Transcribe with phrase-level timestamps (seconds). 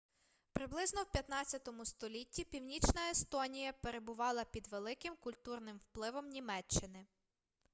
[0.53, 7.05] приблизно в 15-му столітті північна естонія перебувала під великим культурним впливом німеччини